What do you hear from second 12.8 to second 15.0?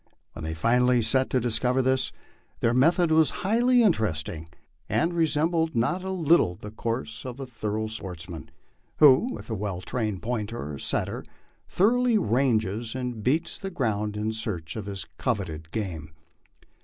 and beats" the ground in search of